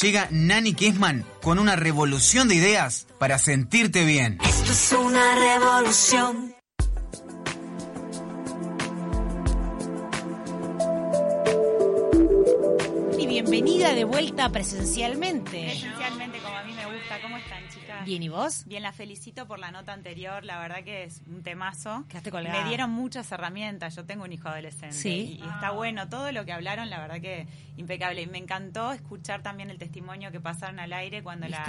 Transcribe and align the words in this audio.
Llega 0.00 0.28
Nani 0.30 0.74
Kessman 0.74 1.24
con 1.42 1.58
una 1.58 1.76
revolución 1.76 2.48
de 2.48 2.56
ideas 2.56 3.06
para 3.18 3.38
sentirte 3.38 4.04
bien. 4.04 4.38
Esto 4.44 4.72
es 4.72 4.92
una 4.92 5.34
revolución. 5.34 6.54
Y 13.18 13.26
bienvenida 13.26 13.94
de 13.94 14.04
vuelta 14.04 14.50
presencialmente. 14.50 15.72
Esencialmente, 15.72 16.38
como 16.38 16.56
a 16.56 16.64
mí 16.64 16.75
¿Cómo 17.22 17.36
están, 17.36 17.68
chicas? 17.68 18.04
Bien, 18.04 18.22
¿y 18.22 18.28
vos? 18.28 18.64
Bien, 18.66 18.82
la 18.82 18.92
felicito 18.92 19.46
por 19.46 19.58
la 19.58 19.70
nota 19.70 19.92
anterior. 19.92 20.44
La 20.44 20.58
verdad 20.58 20.82
que 20.84 21.04
es 21.04 21.22
un 21.26 21.42
temazo. 21.42 22.04
Quedaste 22.08 22.30
colgada. 22.30 22.62
Me 22.62 22.68
dieron 22.68 22.90
muchas 22.90 23.30
herramientas. 23.32 23.94
Yo 23.96 24.04
tengo 24.04 24.24
un 24.24 24.32
hijo 24.32 24.48
adolescente. 24.48 24.96
Sí. 24.96 25.38
Y, 25.40 25.44
y 25.44 25.48
está 25.48 25.70
bueno. 25.70 26.08
Todo 26.08 26.32
lo 26.32 26.44
que 26.44 26.52
hablaron, 26.52 26.90
la 26.90 27.00
verdad 27.00 27.20
que 27.20 27.46
impecable. 27.76 28.22
Y 28.22 28.26
me 28.26 28.38
encantó 28.38 28.92
escuchar 28.92 29.42
también 29.42 29.70
el 29.70 29.78
testimonio 29.78 30.30
que 30.30 30.40
pasaron 30.40 30.78
al 30.78 30.92
aire 30.92 31.22
cuando 31.22 31.48
la 31.48 31.64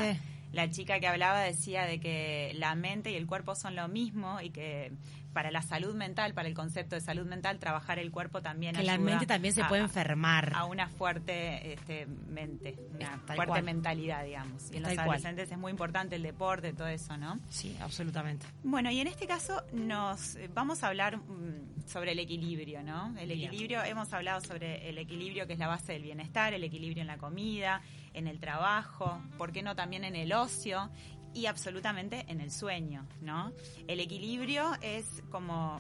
chica 0.69 0.99
que 0.99 1.07
hablaba 1.07 1.41
decía 1.41 1.83
de 1.85 1.99
que 1.99 2.53
la 2.55 2.75
mente 2.75 3.11
y 3.11 3.15
el 3.15 3.27
cuerpo 3.27 3.55
son 3.55 3.75
lo 3.75 3.87
mismo 3.87 4.39
y 4.41 4.49
que 4.49 4.91
para 5.33 5.51
la 5.51 5.61
salud 5.61 5.93
mental, 5.93 6.33
para 6.33 6.47
el 6.47 6.55
concepto 6.55 6.95
de 6.95 7.01
salud 7.01 7.27
mental, 7.27 7.59
trabajar 7.59 7.99
el 7.99 8.09
cuerpo 8.09 8.41
también 8.41 8.75
Que 8.75 8.81
la 8.81 8.97
mente 8.97 9.27
también 9.27 9.53
se 9.53 9.61
a- 9.61 9.67
puede 9.67 9.83
enfermar. 9.83 10.51
a 10.55 10.65
una 10.65 10.87
fuerte 10.89 11.73
este, 11.73 12.07
mente, 12.07 12.75
una 12.95 13.21
Tal 13.27 13.35
fuerte 13.35 13.45
cual. 13.45 13.63
mentalidad, 13.63 14.23
digamos. 14.25 14.71
Y 14.71 14.77
en 14.77 14.81
los 14.83 14.89
Tal 14.89 14.95
cual. 14.95 15.09
adolescentes 15.09 15.51
es 15.51 15.57
muy 15.59 15.69
importante 15.69 16.15
el 16.15 16.23
deporte, 16.23 16.73
todo 16.73 16.87
eso, 16.87 17.17
¿no? 17.17 17.39
Sí, 17.49 17.77
absolutamente. 17.81 18.47
Bueno, 18.63 18.89
y 18.89 18.99
en 18.99 19.05
este 19.07 19.27
caso 19.27 19.61
nos 19.73 20.37
eh, 20.37 20.49
vamos 20.55 20.81
a 20.83 20.87
hablar 20.87 21.17
mm, 21.17 21.85
sobre 21.87 22.13
el 22.13 22.19
equilibrio, 22.19 22.81
¿no? 22.81 23.15
El 23.19 23.27
Bien. 23.27 23.43
equilibrio, 23.49 23.83
hemos 23.83 24.11
hablado 24.13 24.41
sobre 24.41 24.89
el 24.89 24.97
equilibrio 24.97 25.45
que 25.45 25.53
es 25.53 25.59
la 25.59 25.67
base 25.67 25.93
del 25.93 26.01
bienestar, 26.01 26.53
el 26.55 26.63
equilibrio 26.63 27.01
en 27.01 27.07
la 27.07 27.17
comida, 27.17 27.79
en 28.17 28.27
el 28.27 28.39
trabajo, 28.39 29.21
¿por 29.37 29.51
qué 29.51 29.61
no 29.61 29.75
también 29.75 30.03
en 30.03 30.15
el 30.15 30.33
ocio? 30.33 30.89
Y 31.33 31.45
absolutamente 31.45 32.25
en 32.29 32.41
el 32.41 32.51
sueño, 32.51 33.05
¿no? 33.21 33.51
El 33.87 33.99
equilibrio 33.99 34.71
es 34.81 35.05
como 35.29 35.79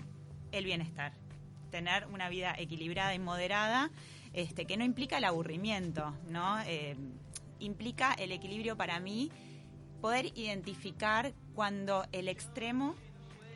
el 0.51 0.65
bienestar, 0.65 1.13
tener 1.71 2.05
una 2.07 2.29
vida 2.29 2.53
equilibrada 2.57 3.13
y 3.15 3.19
moderada, 3.19 3.89
este, 4.33 4.65
que 4.65 4.77
no 4.77 4.83
implica 4.85 5.17
el 5.17 5.23
aburrimiento, 5.25 6.13
¿no? 6.29 6.59
Eh, 6.61 6.95
implica 7.59 8.13
el 8.13 8.31
equilibrio 8.31 8.77
para 8.77 8.99
mí 8.99 9.31
poder 9.99 10.27
identificar 10.37 11.33
cuando 11.55 12.05
el 12.11 12.27
extremo 12.27 12.93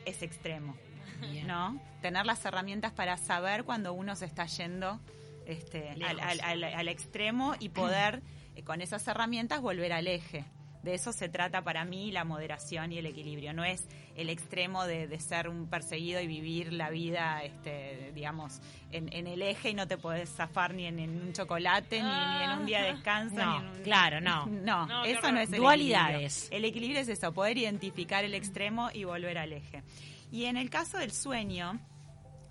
es 0.05 0.23
extremo, 0.23 0.75
Bien. 1.19 1.45
¿no? 1.45 1.79
Tener 2.01 2.25
las 2.25 2.43
herramientas 2.45 2.91
para 2.93 3.15
saber 3.17 3.63
cuando 3.63 3.93
uno 3.93 4.15
se 4.15 4.25
está 4.25 4.47
yendo 4.47 4.99
este, 5.45 5.91
al, 5.91 5.99
Lejos. 5.99 6.21
al- 6.23 6.41
al- 6.41 6.63
al 6.63 6.87
extremo 6.87 7.53
y 7.59 7.69
poder 7.69 8.23
con 8.65 8.81
esas 8.81 9.07
herramientas 9.07 9.61
volver 9.61 9.93
al 9.93 10.07
eje. 10.07 10.45
De 10.83 10.95
eso 10.95 11.13
se 11.13 11.29
trata 11.29 11.61
para 11.63 11.85
mí 11.85 12.11
la 12.11 12.23
moderación 12.23 12.91
y 12.91 12.97
el 12.97 13.05
equilibrio. 13.05 13.53
No 13.53 13.63
es 13.63 13.87
el 14.15 14.29
extremo 14.31 14.85
de, 14.87 15.07
de 15.07 15.19
ser 15.19 15.47
un 15.47 15.67
perseguido 15.69 16.19
y 16.21 16.25
vivir 16.25 16.73
la 16.73 16.89
vida, 16.89 17.43
este, 17.43 18.11
digamos, 18.15 18.59
en, 18.91 19.13
en 19.13 19.27
el 19.27 19.43
eje 19.43 19.69
y 19.69 19.73
no 19.75 19.87
te 19.87 19.99
podés 19.99 20.31
zafar 20.31 20.73
ni 20.73 20.87
en, 20.87 20.97
en 20.97 21.21
un 21.21 21.33
chocolate, 21.33 22.01
ni, 22.01 22.09
ni 22.09 22.43
en 22.43 22.49
un 22.59 22.65
día 22.65 22.81
de 22.81 22.93
descanso. 22.93 23.35
No, 23.35 23.59
ni 23.61 23.65
en 23.67 23.71
un- 23.77 23.83
claro, 23.83 24.21
no. 24.21 24.45
No, 24.87 25.05
eso 25.05 25.31
no 25.31 25.39
es 25.39 25.51
el 25.53 25.59
Dualidades. 25.59 26.45
equilibrio. 26.47 26.57
El 26.57 26.65
equilibrio 26.65 26.99
es 27.01 27.09
eso, 27.09 27.31
poder 27.31 27.59
identificar 27.59 28.25
el 28.25 28.33
extremo 28.33 28.89
y 28.91 29.03
volver 29.03 29.37
al 29.37 29.53
eje. 29.53 29.83
Y 30.31 30.45
en 30.45 30.57
el 30.57 30.71
caso 30.71 30.97
del 30.97 31.11
sueño, 31.11 31.79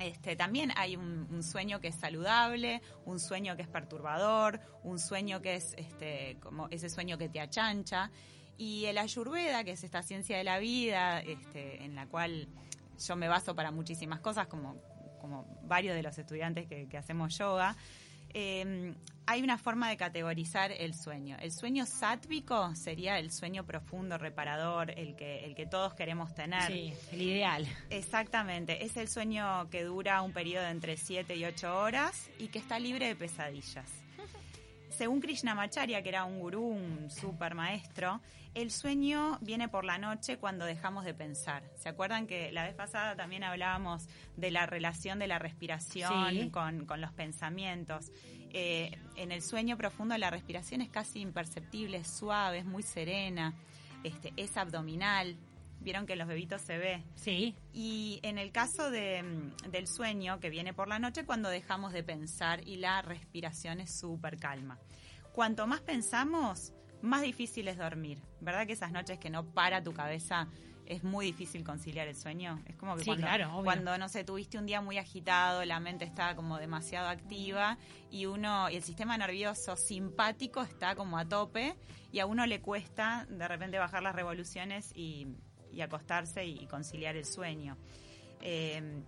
este, 0.00 0.37
también 0.37 0.72
hay 0.77 0.97
un, 0.97 1.43
sueño 1.43 1.81
que 1.81 1.88
es 1.88 1.94
saludable, 1.94 2.83
un 3.05 3.19
sueño 3.19 3.56
que 3.56 3.62
es 3.62 3.69
perturbador, 3.69 4.61
un 4.83 4.99
sueño 4.99 5.41
que 5.41 5.55
es 5.55 5.75
este, 5.78 6.37
como 6.41 6.69
ese 6.69 6.88
sueño 6.88 7.19
que 7.19 7.28
te 7.28 7.41
achancha. 7.41 8.10
Y 8.59 8.84
el 8.87 8.99
ayurveda, 8.99 9.65
que 9.65 9.72
es 9.72 9.84
esta 9.84 10.03
ciencia 10.03 10.37
de 10.37 10.44
la 10.44 10.59
vida, 10.59 11.21
este, 11.21 11.83
en 11.83 11.94
la 11.94 12.06
cual 12.06 12.49
yo 12.99 13.16
me 13.16 13.28
baso 13.28 13.55
para 13.55 13.71
muchísimas 13.71 14.21
cosas, 14.21 14.49
como, 14.49 14.77
como 15.21 15.47
varios 15.62 15.94
de 15.94 16.03
los 16.03 16.19
estudiantes 16.19 16.66
que 16.66 16.99
hacemos 16.99 17.39
yoga, 17.39 17.77
eh, 18.35 18.95
hay 19.31 19.43
una 19.43 19.59
forma 19.59 19.89
de 19.89 19.97
categorizar 19.97 20.73
el 20.73 20.93
sueño. 20.93 21.37
El 21.41 21.53
sueño 21.53 21.87
sátvico 21.87 22.75
sería 22.75 23.19
el 23.21 23.31
sueño 23.31 23.65
profundo, 23.65 24.19
reparador, 24.19 24.91
el 24.91 25.15
que, 25.15 25.45
el 25.45 25.55
que 25.55 25.67
todos 25.67 25.95
queremos 25.95 26.35
tener. 26.35 26.67
Sí, 26.67 26.93
el 27.13 27.23
ideal. 27.23 27.67
Exactamente, 27.91 28.85
es 28.85 28.97
el 28.97 29.09
sueño 29.09 29.71
que 29.71 29.85
dura 29.85 30.21
un 30.23 30.33
periodo 30.33 30.65
de 30.65 30.71
entre 30.71 30.97
7 30.97 31.37
y 31.37 31.45
8 31.45 31.79
horas 31.79 32.29
y 32.41 32.49
que 32.49 32.59
está 32.59 32.81
libre 32.81 33.07
de 33.07 33.15
pesadillas. 33.15 34.00
Según 35.00 35.22
Krishnamacharya, 35.22 36.03
que 36.03 36.11
era 36.11 36.27
un 36.27 36.41
gurú, 36.41 36.61
un 36.62 37.09
super 37.11 37.55
maestro, 37.55 38.21
el 38.53 38.71
sueño 38.71 39.38
viene 39.41 39.66
por 39.66 39.87
la 39.87 39.97
noche 39.97 40.37
cuando 40.37 40.66
dejamos 40.66 41.06
de 41.06 41.15
pensar. 41.15 41.62
¿Se 41.77 41.88
acuerdan 41.88 42.27
que 42.27 42.53
la 42.53 42.65
vez 42.65 42.75
pasada 42.75 43.16
también 43.16 43.43
hablábamos 43.43 44.06
de 44.37 44.50
la 44.50 44.66
relación 44.66 45.19
de 45.19 45.27
la 45.27 45.39
respiración 45.39 46.28
Sí. 46.28 46.50
con, 46.50 46.84
con 46.84 47.00
los 47.00 47.15
pensamientos? 47.15 48.12
Eh, 48.53 48.91
en 49.16 49.33
el 49.33 49.41
sueño 49.41 49.78
profundo 49.78 50.19
la 50.19 50.28
respiración 50.28 50.83
es 50.83 50.91
casi 50.91 51.21
imperceptible, 51.21 51.97
es 51.97 52.09
suave, 52.19 52.59
es 52.59 52.66
muy 52.66 52.83
serena, 52.83 53.55
este, 54.05 54.34
es 54.37 54.55
abdominal. 54.59 55.34
Vieron 55.81 56.07
que 56.07 56.13
en 56.13 56.19
los 56.19 56.29
bebitos 56.29 56.61
se 56.61 56.79
ve. 56.79 57.03
Sí. 57.15 57.55
Y 57.73 58.21
en 58.23 58.39
el 58.39 58.53
caso 58.53 58.91
de, 58.91 59.23
mm, 59.23 59.71
del 59.71 59.87
sueño, 59.87 60.39
que 60.41 60.51
viene 60.51 60.75
por 60.75 60.89
la 60.89 60.99
noche, 60.99 61.25
cuando 61.25 61.49
dejamos 61.49 61.93
de 61.93 62.03
pensar 62.03 62.67
y 62.67 62.77
la 62.77 63.03
respiración 63.03 63.81
es 63.81 63.99
súper 63.99 64.39
calma. 64.39 64.79
Cuanto 65.33 65.67
más 65.67 65.81
pensamos, 65.81 66.73
más 67.03 67.23
difícil 67.23 67.69
es 67.69 67.79
dormir. 67.79 68.19
¿Verdad 68.41 68.67
que 68.67 68.73
esas 68.73 68.93
noches 68.93 69.19
que 69.19 69.31
no 69.31 69.45
para 69.45 69.83
tu 69.83 69.93
cabeza 69.93 70.49
es 70.87 71.05
muy 71.05 71.27
difícil 71.27 71.65
conciliar 71.65 72.09
el 72.09 72.17
sueño? 72.17 72.61
Es 72.67 72.77
como 72.77 72.97
que 72.97 73.05
Sí, 73.05 73.07
cuando, 73.07 73.27
claro, 73.27 73.61
cuando, 73.63 73.97
no 73.97 74.09
sé, 74.09 74.25
tuviste 74.25 74.59
un 74.59 74.67
día 74.67 74.81
muy 74.81 74.99
agitado, 74.99 75.65
la 75.65 75.79
mente 75.79 76.05
está 76.05 76.35
como 76.35 76.59
demasiado 76.59 77.09
activa 77.09 77.79
y 78.11 78.27
uno, 78.27 78.69
y 78.69 78.77
el 78.77 78.83
sistema 78.83 79.17
nervioso 79.17 79.77
simpático 79.77 80.63
está 80.63 80.97
como 80.97 81.17
a 81.17 81.27
tope 81.27 81.77
y 82.13 82.19
a 82.19 82.27
uno 82.27 82.45
le 82.47 82.61
cuesta 82.61 83.27
de 83.31 83.47
repente 83.47 83.79
bajar 83.79 84.03
las 84.03 84.15
revoluciones 84.15 84.91
y, 84.95 85.29
y 85.73 85.81
acostarse 85.81 86.45
y 86.45 86.67
conciliar 86.67 87.17
el 87.17 87.25
sueño. 87.25 87.77
Eh, 88.43 89.03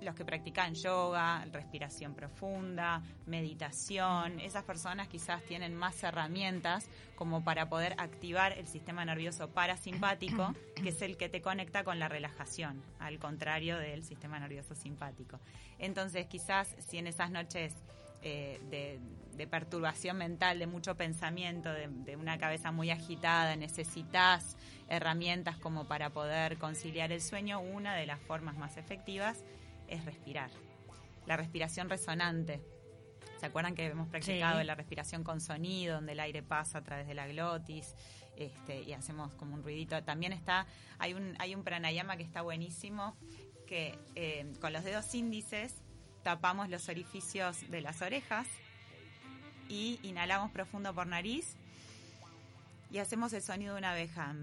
los 0.00 0.14
que 0.14 0.24
practican 0.24 0.74
yoga, 0.74 1.44
respiración 1.52 2.14
profunda, 2.14 3.02
meditación, 3.26 4.38
esas 4.40 4.64
personas 4.64 5.08
quizás 5.08 5.42
tienen 5.42 5.74
más 5.74 6.02
herramientas 6.02 6.88
como 7.16 7.42
para 7.42 7.68
poder 7.68 7.94
activar 7.98 8.52
el 8.52 8.68
sistema 8.68 9.04
nervioso 9.04 9.48
parasimpático, 9.48 10.54
que 10.76 10.90
es 10.90 11.02
el 11.02 11.16
que 11.16 11.28
te 11.28 11.42
conecta 11.42 11.82
con 11.82 11.98
la 11.98 12.08
relajación, 12.08 12.82
al 13.00 13.18
contrario 13.18 13.76
del 13.76 14.04
sistema 14.04 14.38
nervioso 14.38 14.74
simpático. 14.74 15.40
Entonces 15.78 16.26
quizás 16.26 16.74
si 16.78 16.98
en 16.98 17.08
esas 17.08 17.30
noches 17.30 17.74
eh, 18.22 18.60
de, 18.70 19.00
de 19.36 19.46
perturbación 19.46 20.16
mental, 20.18 20.58
de 20.58 20.66
mucho 20.66 20.96
pensamiento, 20.96 21.72
de, 21.72 21.88
de 21.88 22.16
una 22.16 22.38
cabeza 22.38 22.72
muy 22.72 22.90
agitada, 22.90 23.54
necesitas 23.56 24.56
herramientas 24.88 25.56
como 25.58 25.86
para 25.86 26.10
poder 26.10 26.58
conciliar 26.58 27.12
el 27.12 27.20
sueño, 27.20 27.60
una 27.60 27.94
de 27.94 28.06
las 28.06 28.20
formas 28.20 28.56
más 28.56 28.76
efectivas 28.76 29.44
es 29.86 30.04
respirar. 30.04 30.50
La 31.26 31.36
respiración 31.36 31.88
resonante. 31.88 32.62
¿Se 33.38 33.46
acuerdan 33.46 33.74
que 33.74 33.86
hemos 33.86 34.08
practicado 34.08 34.58
Sí. 34.60 34.66
la 34.66 34.74
respiración 34.74 35.22
con 35.22 35.40
sonido, 35.40 35.94
donde 35.96 36.12
el 36.12 36.20
aire 36.20 36.42
pasa 36.42 36.78
a 36.78 36.82
través 36.82 37.06
de 37.06 37.14
la 37.14 37.26
glotis 37.28 37.94
este, 38.36 38.82
y 38.82 38.92
hacemos 38.94 39.32
como 39.34 39.54
un 39.54 39.62
ruidito? 39.62 40.02
También 40.02 40.32
está, 40.32 40.66
hay 40.98 41.14
un, 41.14 41.36
hay 41.38 41.54
un 41.54 41.62
pranayama 41.62 42.16
que 42.16 42.24
está 42.24 42.42
buenísimo, 42.42 43.16
que 43.66 43.96
eh, 44.16 44.50
con 44.60 44.72
los 44.72 44.82
dedos 44.82 45.14
índices 45.14 45.76
tapamos 46.28 46.68
los 46.68 46.90
orificios 46.90 47.70
de 47.70 47.80
las 47.80 48.02
orejas 48.02 48.46
y 49.66 49.98
inhalamos 50.02 50.50
profundo 50.50 50.94
por 50.94 51.06
nariz 51.06 51.56
y 52.90 52.98
hacemos 52.98 53.32
el 53.32 53.40
sonido 53.40 53.72
de 53.72 53.78
una 53.78 53.92
abeja. 53.92 54.34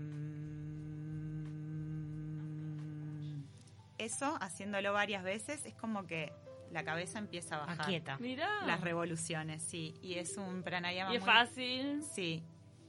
Eso, 3.99 4.35
haciéndolo 4.41 4.93
varias 4.93 5.23
veces, 5.23 5.63
es 5.67 5.75
como 5.75 6.07
que 6.07 6.33
la 6.71 6.83
cabeza 6.83 7.19
empieza 7.19 7.57
a 7.57 7.59
bajar. 7.59 7.81
Aquieta. 7.83 8.17
Mirá. 8.17 8.65
Las 8.65 8.81
revoluciones, 8.81 9.61
sí. 9.61 9.93
Y 10.01 10.15
es 10.15 10.37
un 10.37 10.63
pranayama 10.63 11.13
Y 11.13 11.17
es 11.17 11.21
muy- 11.21 11.31
fácil. 11.31 12.01
Sí, 12.15 12.41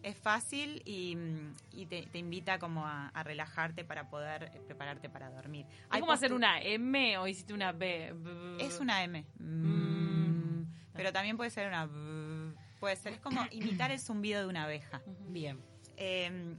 es 0.07 0.17
fácil 0.17 0.83
y, 0.85 1.17
mm, 1.17 1.55
y 1.73 1.87
te, 1.87 2.07
te 2.07 2.19
invita 2.19 2.59
como 2.59 2.87
a, 2.87 3.09
a 3.09 3.23
relajarte 3.25 3.85
para 3.85 4.09
poder 4.09 4.45
eh, 4.55 4.61
prepararte 4.65 5.09
para 5.09 5.31
dormir. 5.31 5.67
¿Es 5.69 5.87
Hay 5.91 6.01
como 6.01 6.13
hacer 6.13 6.33
una 6.33 6.61
M 6.63 7.19
o 7.19 7.27
hiciste 7.27 7.53
una 7.53 7.73
B? 7.73 8.13
B- 8.15 8.57
Es 8.65 8.79
una 8.81 9.03
M. 9.03 9.25
Mm. 9.39 10.63
Pero 10.95 11.13
también 11.13 11.37
puede 11.37 11.51
ser 11.51 11.67
una... 11.69 11.87
b- 11.87 12.55
Puede 12.79 12.95
ser, 12.97 13.15
es 13.15 13.21
como 13.21 13.41
imitar 13.51 13.91
el 13.91 13.99
zumbido 13.99 14.41
de 14.43 14.47
una 14.47 14.65
abeja. 14.65 15.01
Bien. 15.29 15.59
Eh, 15.97 16.55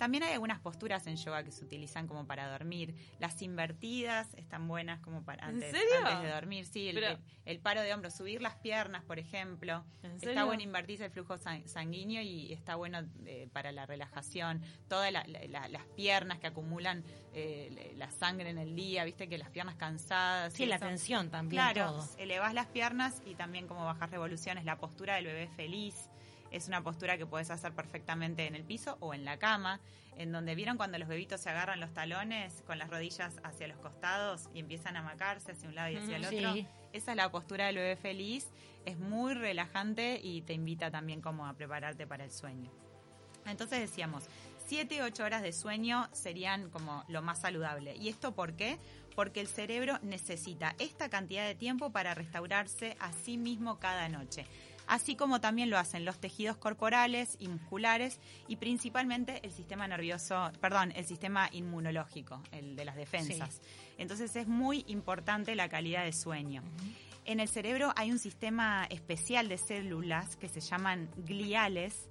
también 0.00 0.22
hay 0.24 0.32
algunas 0.32 0.58
posturas 0.60 1.06
en 1.06 1.16
yoga 1.16 1.44
que 1.44 1.52
se 1.52 1.62
utilizan 1.62 2.08
como 2.08 2.26
para 2.26 2.50
dormir. 2.50 2.94
Las 3.18 3.40
invertidas 3.42 4.32
están 4.34 4.66
buenas 4.66 4.98
como 5.00 5.22
para 5.24 5.48
¿En 5.48 5.56
antes, 5.56 5.72
de 5.72 6.30
dormir. 6.32 6.64
Sí, 6.64 6.88
el, 6.88 6.98
el- 7.04 7.18
el 7.44 7.58
paro 7.60 7.82
de 7.82 7.92
hombros, 7.92 8.14
subir 8.16 8.40
las 8.40 8.54
piernas, 8.56 9.04
por 9.04 9.18
ejemplo. 9.18 9.84
¿En 10.02 10.12
Está 10.12 10.44
bueno 10.44 10.62
invertirse 10.62 11.04
el 11.04 11.10
flujo 11.10 11.36
san- 11.36 11.68
sanguíneo 11.68 12.22
y 12.22 12.52
está 12.52 12.76
bueno 12.76 13.00
eh, 13.26 13.48
para 13.52 13.72
la 13.72 13.84
relajación. 13.86 14.62
Todas 14.88 15.12
la- 15.12 15.24
la- 15.26 15.46
la- 15.48 15.68
las 15.68 15.84
piernas 15.88 16.38
que 16.38 16.46
acumulan 16.46 17.04
eh, 17.34 17.92
la 17.96 18.10
sangre 18.10 18.48
en 18.50 18.58
el 18.58 18.74
día, 18.74 19.04
viste 19.04 19.28
que 19.28 19.36
las 19.36 19.50
piernas 19.50 19.74
cansadas. 19.76 20.54
Sí, 20.54 20.64
la 20.64 20.76
eso. 20.76 20.86
tensión 20.86 21.28
también, 21.30 21.62
Claro, 21.62 21.92
todo. 21.92 22.08
elevás 22.18 22.54
las 22.54 22.66
piernas 22.68 23.20
y 23.26 23.34
también 23.34 23.66
como 23.68 23.84
bajas 23.84 24.10
revoluciones. 24.10 24.64
La 24.64 24.78
postura 24.78 25.16
del 25.16 25.26
bebé 25.26 25.46
feliz 25.48 26.08
es 26.50 26.68
una 26.68 26.82
postura 26.82 27.16
que 27.18 27.26
puedes 27.26 27.50
hacer 27.50 27.72
perfectamente 27.72 28.46
en 28.46 28.54
el 28.54 28.64
piso 28.64 28.96
o 29.00 29.14
en 29.14 29.24
la 29.24 29.38
cama, 29.38 29.80
en 30.16 30.32
donde 30.32 30.54
vieron 30.54 30.76
cuando 30.76 30.98
los 30.98 31.08
bebitos 31.08 31.40
se 31.40 31.50
agarran 31.50 31.80
los 31.80 31.94
talones 31.94 32.62
con 32.66 32.78
las 32.78 32.90
rodillas 32.90 33.40
hacia 33.42 33.68
los 33.68 33.78
costados 33.78 34.48
y 34.52 34.60
empiezan 34.60 34.96
a 34.96 35.02
macarse 35.02 35.52
hacia 35.52 35.68
un 35.68 35.74
lado 35.74 35.90
y 35.90 35.96
hacia 35.96 36.16
el 36.16 36.24
otro. 36.24 36.52
Sí. 36.52 36.66
Esa 36.92 37.12
es 37.12 37.16
la 37.16 37.30
postura 37.30 37.66
del 37.66 37.76
bebé 37.76 37.96
feliz. 37.96 38.48
Es 38.84 38.98
muy 38.98 39.34
relajante 39.34 40.20
y 40.22 40.42
te 40.42 40.52
invita 40.52 40.90
también 40.90 41.20
como 41.20 41.46
a 41.46 41.54
prepararte 41.54 42.06
para 42.06 42.24
el 42.24 42.30
sueño. 42.30 42.70
Entonces 43.46 43.80
decíamos, 43.80 44.24
7, 44.66 45.02
8 45.02 45.24
horas 45.24 45.42
de 45.42 45.52
sueño 45.52 46.08
serían 46.12 46.70
como 46.70 47.04
lo 47.08 47.22
más 47.22 47.40
saludable. 47.40 47.96
¿Y 47.96 48.08
esto 48.08 48.34
por 48.34 48.54
qué? 48.54 48.78
Porque 49.16 49.40
el 49.40 49.48
cerebro 49.48 49.98
necesita 50.02 50.74
esta 50.78 51.08
cantidad 51.08 51.46
de 51.46 51.54
tiempo 51.54 51.90
para 51.90 52.14
restaurarse 52.14 52.96
a 53.00 53.12
sí 53.12 53.36
mismo 53.36 53.78
cada 53.78 54.08
noche. 54.08 54.46
Así 54.90 55.14
como 55.14 55.40
también 55.40 55.70
lo 55.70 55.78
hacen 55.78 56.04
los 56.04 56.18
tejidos 56.18 56.56
corporales 56.56 57.36
y 57.38 57.46
musculares 57.46 58.18
y 58.48 58.56
principalmente 58.56 59.38
el 59.44 59.52
sistema 59.52 59.86
nervioso, 59.86 60.50
perdón, 60.60 60.92
el 60.96 61.06
sistema 61.06 61.48
inmunológico, 61.52 62.42
el 62.50 62.74
de 62.74 62.84
las 62.84 62.96
defensas. 62.96 63.60
Entonces 63.98 64.34
es 64.34 64.48
muy 64.48 64.84
importante 64.88 65.54
la 65.54 65.68
calidad 65.68 66.04
de 66.04 66.12
sueño. 66.12 66.64
En 67.24 67.38
el 67.38 67.46
cerebro 67.46 67.92
hay 67.94 68.10
un 68.10 68.18
sistema 68.18 68.84
especial 68.90 69.48
de 69.48 69.58
células 69.58 70.34
que 70.34 70.48
se 70.48 70.58
llaman 70.58 71.08
gliales, 71.18 72.08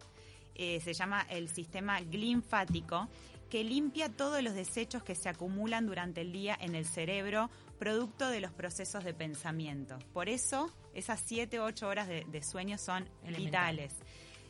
eh, 0.56 0.80
se 0.80 0.94
llama 0.94 1.26
el 1.30 1.50
sistema 1.50 2.00
linfático, 2.00 3.10
que 3.50 3.66
limpia 3.66 4.08
todos 4.08 4.42
los 4.42 4.54
desechos 4.54 5.04
que 5.04 5.16
se 5.16 5.28
acumulan 5.28 5.86
durante 5.86 6.22
el 6.22 6.32
día 6.32 6.58
en 6.62 6.76
el 6.76 6.86
cerebro, 6.86 7.50
producto 7.80 8.30
de 8.30 8.42
los 8.42 8.52
procesos 8.52 9.04
de 9.04 9.14
pensamiento. 9.14 9.98
Por 10.14 10.30
eso, 10.30 10.72
esas 10.94 11.22
7 11.26 11.60
o 11.60 11.64
8 11.66 11.88
horas 11.88 12.08
de, 12.08 12.26
de 12.26 12.44
sueño 12.44 12.78
son 12.78 13.10
Elemental. 13.24 13.76
vitales. 13.78 13.96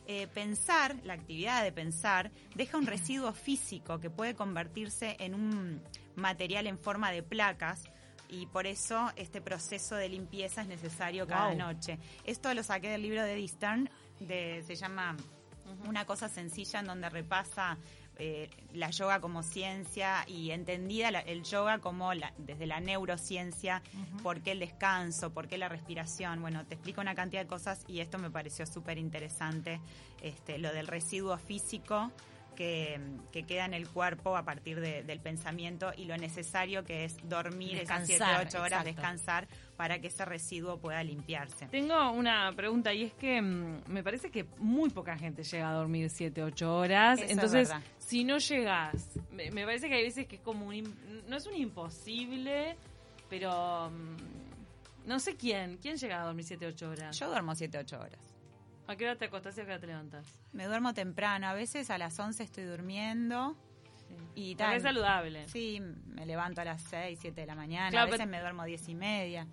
Eh, 0.06 0.26
pensar, 0.26 0.96
la 1.04 1.14
actividad 1.14 1.62
de 1.62 1.70
pensar, 1.72 2.32
deja 2.56 2.76
un 2.76 2.86
residuo 2.86 3.32
físico 3.32 4.00
que 4.00 4.10
puede 4.10 4.34
convertirse 4.34 5.16
en 5.20 5.34
un 5.34 5.82
material 6.16 6.66
en 6.66 6.78
forma 6.78 7.10
de 7.12 7.22
placas 7.22 7.84
y 8.28 8.46
por 8.46 8.66
eso 8.66 9.10
este 9.16 9.40
proceso 9.40 9.94
de 9.96 10.08
limpieza 10.08 10.62
es 10.62 10.68
necesario 10.68 11.26
cada 11.26 11.48
Wow. 11.48 11.58
noche. 11.58 11.98
Esto 12.24 12.52
lo 12.54 12.62
saqué 12.62 12.88
del 12.90 13.02
libro 13.02 13.22
de 13.22 13.38
Eastern, 13.38 13.88
de, 14.20 14.62
se 14.66 14.74
llama 14.76 15.16
Una 15.86 16.04
cosa 16.04 16.28
sencilla 16.28 16.80
en 16.80 16.86
donde 16.86 17.08
repasa 17.08 17.76
eh, 18.22 18.50
la 18.74 18.90
yoga 18.90 19.18
como 19.20 19.42
ciencia 19.42 20.24
y 20.28 20.50
entendida 20.50 21.10
la- 21.10 21.20
el 21.20 21.42
yoga 21.42 21.78
como 21.78 22.12
la- 22.14 22.32
desde 22.38 22.66
la 22.66 22.78
neurociencia, 22.80 23.82
por 24.22 24.42
qué 24.42 24.52
el 24.52 24.58
descanso, 24.60 25.30
por 25.32 25.48
qué 25.48 25.56
la 25.58 25.68
respiración. 25.70 26.40
Bueno, 26.42 26.64
te 26.66 26.74
explico 26.74 27.00
una 27.00 27.14
cantidad 27.14 27.40
de 27.42 27.48
cosas 27.48 27.82
y 27.88 28.00
esto 28.00 28.18
me 28.18 28.30
pareció 28.30 28.66
súper 28.66 28.98
interesante, 28.98 29.80
este, 30.22 30.58
lo 30.58 30.72
del 30.72 30.86
residuo 30.86 31.36
físico 31.38 32.10
que, 32.60 33.00
que 33.32 33.44
queda 33.44 33.64
en 33.64 33.72
el 33.72 33.88
cuerpo 33.88 34.36
a 34.36 34.42
partir 34.44 34.80
de- 34.80 35.02
del 35.02 35.18
pensamiento 35.18 35.92
y 35.96 36.04
lo 36.04 36.14
necesario 36.18 36.84
que 36.84 37.04
es 37.06 37.16
dormir 37.26 37.78
esas 37.78 38.06
7 38.06 38.22
Descansar, 38.22 38.46
8 38.46 38.58
horas, 38.58 38.72
exacto. 38.80 38.84
descansar 39.00 39.48
para 39.78 39.98
que 39.98 40.08
ese 40.08 40.26
residuo 40.26 40.76
pueda 40.78 41.02
limpiarse. 41.02 41.68
Tengo 41.68 42.10
una 42.12 42.52
pregunta 42.54 42.92
y 42.92 43.04
es 43.04 43.14
que 43.14 43.40
mm, 43.40 43.84
me 43.86 44.02
parece 44.02 44.30
que 44.30 44.44
muy 44.58 44.90
poca 44.90 45.16
gente 45.16 45.42
llega 45.42 45.70
a 45.70 45.72
dormir 45.72 46.10
7, 46.10 46.42
8 46.42 46.76
horas. 46.76 47.18
Eso 47.22 47.32
Entonces, 47.32 47.70
si 47.98 48.24
no 48.24 48.36
llegas, 48.36 49.08
me, 49.32 49.50
me 49.52 49.64
parece 49.64 49.88
que 49.88 49.94
hay 49.94 50.02
veces 50.04 50.26
que 50.26 50.36
es 50.36 50.42
como 50.42 50.66
un... 50.66 50.74
im- 50.74 50.94
No 51.28 51.36
es 51.38 51.46
un 51.46 51.54
imposible, 51.56 52.76
pero... 53.30 53.88
mm, 53.90 55.06
No 55.08 55.18
sé 55.18 55.34
quién. 55.34 55.78
¿Quién 55.80 55.96
llega 55.96 56.20
a 56.20 56.26
dormir 56.26 56.44
7, 56.44 56.66
8 56.66 56.90
horas? 56.90 57.18
Yo 57.18 57.26
duermo 57.30 57.54
7 57.54 57.78
8 57.78 57.98
horas. 57.98 58.20
¿A 58.90 58.96
qué 58.96 59.04
hora 59.04 59.14
te 59.16 59.26
acostás 59.26 59.56
y 59.56 59.60
a 59.60 59.64
qué 59.64 59.70
hora 59.70 59.80
te 59.80 59.86
levantas? 59.86 60.26
Me 60.52 60.64
duermo 60.66 60.92
temprano, 60.94 61.46
a 61.46 61.54
veces 61.54 61.90
a 61.90 61.98
las 61.98 62.18
11 62.18 62.42
estoy 62.42 62.64
durmiendo 62.64 63.56
y 64.34 64.54
Porque 64.54 64.64
tal. 64.64 64.76
es 64.78 64.82
saludable. 64.82 65.48
Sí, 65.48 65.80
me 66.06 66.26
levanto 66.26 66.60
a 66.60 66.64
las 66.64 66.82
6, 66.82 67.16
7 67.22 67.42
de 67.42 67.46
la 67.46 67.54
mañana, 67.54 67.90
Claro, 67.90 68.02
a 68.02 68.06
veces 68.06 68.18
pero- 68.18 68.30
me 68.32 68.40
duermo 68.40 68.64
10 68.64 68.88
y 68.88 68.94
media, 68.96 69.46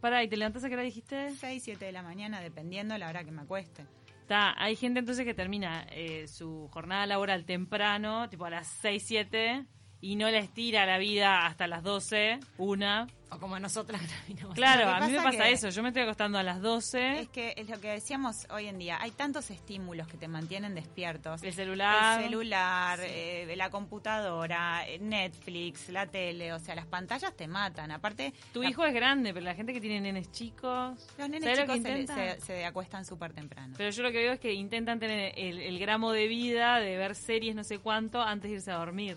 Pará, 0.00 0.22
¿y 0.22 0.28
te 0.28 0.36
levantas 0.36 0.62
a 0.62 0.68
qué 0.68 0.74
hora 0.74 0.84
dijiste? 0.84 1.30
6, 1.30 1.60
7 1.64 1.86
de 1.86 1.90
la 1.90 2.02
mañana, 2.02 2.40
dependiendo 2.40 2.96
la 2.98 3.08
hora 3.08 3.24
que 3.24 3.32
me 3.32 3.42
acueste. 3.42 3.84
Está, 4.20 4.54
hay 4.62 4.76
gente 4.76 5.00
entonces 5.00 5.24
que 5.24 5.34
termina 5.34 5.84
eh, 5.90 6.28
su 6.28 6.68
jornada 6.72 7.04
laboral 7.06 7.44
temprano, 7.46 8.28
tipo 8.28 8.44
a 8.44 8.50
las 8.50 8.68
6, 8.68 9.02
7, 9.04 9.66
y 10.00 10.16
no 10.16 10.30
les 10.30 10.52
tira 10.52 10.86
la 10.86 10.98
vida 10.98 11.46
hasta 11.46 11.66
las 11.66 11.82
12, 11.82 12.38
una. 12.58 13.06
O 13.28 13.38
como 13.40 13.58
nosotras 13.58 14.00
terminamos. 14.26 14.54
Claro, 14.54 14.88
a 14.88 15.00
mí 15.00 15.10
me 15.12 15.20
pasa 15.20 15.48
eso. 15.48 15.68
Yo 15.70 15.82
me 15.82 15.88
estoy 15.88 16.02
acostando 16.04 16.38
a 16.38 16.44
las 16.44 16.62
12. 16.62 17.20
Es 17.22 17.28
que 17.28 17.54
es 17.56 17.68
lo 17.68 17.80
que 17.80 17.88
decíamos 17.88 18.46
hoy 18.50 18.66
en 18.68 18.78
día, 18.78 18.98
hay 19.00 19.10
tantos 19.10 19.50
estímulos 19.50 20.06
que 20.06 20.16
te 20.16 20.28
mantienen 20.28 20.76
despiertos. 20.76 21.42
El 21.42 21.52
celular. 21.52 22.20
El 22.20 22.26
celular, 22.26 23.00
eh, 23.02 23.52
la 23.56 23.68
computadora, 23.70 24.86
eh, 24.88 24.98
Netflix, 25.00 25.88
la 25.88 26.06
tele, 26.06 26.52
o 26.52 26.58
sea, 26.60 26.74
las 26.76 26.86
pantallas 26.86 27.34
te 27.34 27.48
matan. 27.48 27.90
Aparte, 27.90 28.32
Tu 28.52 28.62
la- 28.62 28.70
hijo 28.70 28.84
es 28.84 28.94
grande, 28.94 29.32
pero 29.34 29.44
la 29.44 29.54
gente 29.54 29.72
que 29.72 29.80
tiene 29.80 30.00
nenes 30.00 30.30
chicos. 30.30 30.96
los 31.18 31.28
nenes 31.28 31.42
¿sabes 31.56 31.68
lo 31.68 31.74
chicos 31.74 32.14
se- 32.14 32.40
se 32.40 32.64
acuestan 32.64 33.04
súper 33.04 33.32
temprano. 33.32 33.74
Pero 33.76 33.90
yo 33.90 34.02
lo 34.04 34.12
que 34.12 34.18
veo 34.18 34.32
es 34.34 34.40
que 34.40 34.52
intentan 34.52 35.00
tener 35.00 35.32
el, 35.36 35.60
el 35.60 35.78
gramo 35.80 36.12
de 36.12 36.28
vida, 36.28 36.78
de 36.78 36.96
ver 36.96 37.14
series 37.16 37.56
no 37.56 37.64
sé 37.64 37.78
cuánto, 37.80 38.22
antes 38.22 38.50
de 38.50 38.56
irse 38.58 38.70
a 38.70 38.76
dormir. 38.76 39.16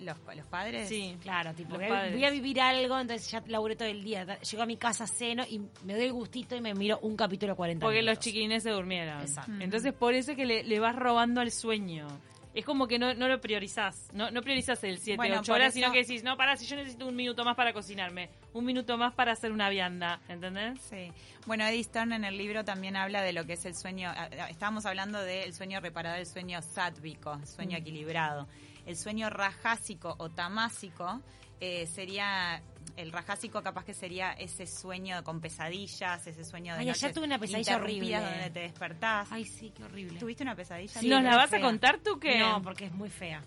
Los, 0.00 0.16
los 0.36 0.46
padres. 0.46 0.88
Sí. 0.88 1.16
Claro, 1.22 1.54
tipo, 1.54 1.76
voy 1.76 1.84
a, 1.84 1.88
padres. 1.88 2.12
voy 2.14 2.24
a 2.24 2.30
vivir 2.30 2.60
algo, 2.60 2.98
entonces 2.98 3.30
ya 3.30 3.42
laburé 3.46 3.76
todo 3.76 3.88
el 3.88 4.02
día. 4.02 4.38
Llego 4.40 4.62
a 4.62 4.66
mi 4.66 4.76
casa, 4.76 5.06
ceno 5.06 5.44
y 5.48 5.60
me 5.84 5.94
doy 5.94 6.04
el 6.06 6.12
gustito 6.12 6.56
y 6.56 6.60
me 6.60 6.74
miro 6.74 6.98
un 7.02 7.16
capítulo 7.16 7.52
de 7.52 7.56
40 7.56 7.84
Porque 7.84 8.02
los 8.02 8.12
minutos. 8.12 8.24
chiquilines 8.24 8.62
se 8.62 8.70
durmieron. 8.70 9.20
Exacto. 9.20 9.52
Entonces 9.60 9.92
por 9.92 10.14
eso 10.14 10.32
es 10.32 10.36
que 10.36 10.44
le, 10.46 10.64
le 10.64 10.80
vas 10.80 10.96
robando 10.96 11.40
al 11.40 11.50
sueño. 11.52 12.06
Es 12.54 12.64
como 12.64 12.86
que 12.86 12.98
no, 13.00 13.12
no 13.14 13.26
lo 13.26 13.40
priorizás. 13.40 14.08
No, 14.12 14.30
no 14.30 14.40
priorizás 14.40 14.82
el 14.84 14.98
7, 14.98 15.16
Bueno, 15.16 15.40
8 15.40 15.46
por 15.52 15.56
horas, 15.56 15.68
eso- 15.70 15.80
sino 15.80 15.92
que 15.92 15.98
decís, 16.02 16.22
no, 16.22 16.36
para, 16.36 16.56
si 16.56 16.66
yo 16.66 16.76
necesito 16.76 17.06
un 17.06 17.16
minuto 17.16 17.44
más 17.44 17.56
para 17.56 17.72
cocinarme, 17.72 18.30
un 18.52 18.64
minuto 18.64 18.96
más 18.96 19.12
para 19.12 19.32
hacer 19.32 19.50
una 19.50 19.68
vianda, 19.68 20.20
¿entendés? 20.28 20.80
Sí. 20.88 21.10
Bueno, 21.46 21.66
Eddie 21.66 21.82
Stern 21.82 22.12
en 22.12 22.24
el 22.24 22.38
libro 22.38 22.64
también 22.64 22.94
habla 22.96 23.22
de 23.22 23.32
lo 23.32 23.44
que 23.44 23.54
es 23.54 23.64
el 23.64 23.74
sueño. 23.74 24.12
Estábamos 24.48 24.86
hablando 24.86 25.20
del 25.20 25.52
sueño 25.52 25.80
reparador, 25.80 26.20
el 26.20 26.26
sueño 26.26 26.62
sátvico, 26.62 27.34
el 27.34 27.46
sueño 27.48 27.76
equilibrado. 27.76 28.46
El 28.86 28.96
sueño 28.96 29.30
rajásico 29.30 30.14
o 30.18 30.30
tamásico 30.30 31.20
eh, 31.60 31.86
sería. 31.86 32.62
El 32.96 33.10
rajásico 33.12 33.62
capaz 33.62 33.84
que 33.84 33.92
sería 33.94 34.32
ese 34.34 34.66
sueño 34.66 35.22
con 35.24 35.40
pesadillas, 35.40 36.26
ese 36.26 36.44
sueño 36.44 36.74
de 36.74 36.80
Ay, 36.80 36.86
noches 36.86 37.12
tuve 37.12 37.24
una 37.26 37.38
pesadilla 37.38 37.76
horrible. 37.76 38.20
donde 38.20 38.50
te 38.50 38.60
despertás. 38.60 39.28
Ay, 39.32 39.44
sí, 39.44 39.72
qué 39.76 39.82
horrible. 39.84 40.18
¿Tuviste 40.20 40.42
una 40.44 40.54
pesadilla? 40.54 41.00
Sí, 41.00 41.08
¿Nos 41.08 41.22
la 41.22 41.36
vas 41.36 41.46
a 41.46 41.48
fea. 41.56 41.60
contar 41.60 41.98
tú 41.98 42.18
qué? 42.20 42.38
No, 42.38 42.62
porque 42.62 42.84
es 42.86 42.92
muy 42.92 43.10
fea. 43.10 43.42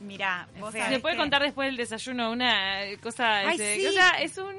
Mirá, 0.00 0.48
Es 0.54 0.60
vos 0.60 0.72
fea. 0.72 0.84
sabés 0.84 0.96
Se 0.98 1.00
puede 1.02 1.14
que 1.14 1.20
contar 1.20 1.42
después 1.42 1.68
del 1.68 1.76
desayuno 1.76 2.30
una 2.30 2.84
eh, 2.84 2.98
cosa... 2.98 3.38
Ay, 3.38 3.54
ese- 3.56 3.76
sí. 3.76 3.86
o 3.86 3.92
sea, 3.92 4.10
es 4.22 4.36
un... 4.38 4.54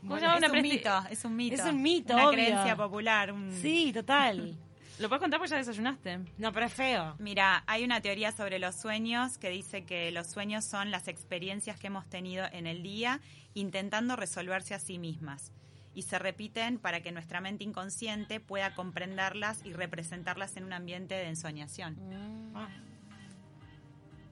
¿Cómo 0.00 0.10
Bueno, 0.10 0.36
es 0.36 0.50
un 0.52 0.62
mito, 0.62 1.04
es 1.10 1.24
un 1.24 1.36
mito. 1.36 1.54
Es 1.56 1.60
un 1.64 1.82
mito, 1.82 2.14
Una 2.14 2.28
obvio. 2.28 2.32
creencia 2.38 2.76
popular. 2.76 3.32
un- 3.32 3.52
Sí, 3.52 3.92
total. 3.92 4.56
¿Lo 4.98 5.08
puedes 5.08 5.20
contar 5.20 5.38
porque 5.38 5.50
ya 5.50 5.56
desayunaste? 5.58 6.18
No, 6.38 6.52
pero 6.52 6.66
es 6.66 6.72
feo. 6.72 7.14
Mira, 7.18 7.62
hay 7.66 7.84
una 7.84 8.00
teoría 8.00 8.32
sobre 8.32 8.58
los 8.58 8.74
sueños 8.74 9.38
que 9.38 9.48
dice 9.48 9.84
que 9.84 10.10
los 10.10 10.26
sueños 10.26 10.64
son 10.64 10.90
las 10.90 11.06
experiencias 11.06 11.78
que 11.78 11.86
hemos 11.86 12.08
tenido 12.08 12.44
en 12.50 12.66
el 12.66 12.82
día 12.82 13.20
intentando 13.54 14.16
resolverse 14.16 14.74
a 14.74 14.80
sí 14.80 14.98
mismas 14.98 15.52
y 15.94 16.02
se 16.02 16.18
repiten 16.18 16.78
para 16.78 17.00
que 17.00 17.12
nuestra 17.12 17.40
mente 17.40 17.64
inconsciente 17.64 18.40
pueda 18.40 18.74
comprenderlas 18.74 19.64
y 19.64 19.72
representarlas 19.72 20.56
en 20.56 20.64
un 20.64 20.72
ambiente 20.72 21.14
de 21.14 21.28
ensoñación. 21.28 21.94
Mm. 21.94 22.56